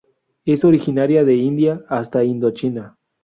Es 0.45 0.65
originaria 0.65 1.23
de 1.23 1.35
India 1.35 1.83
hasta 1.87 2.23
Indochina. 2.23 2.97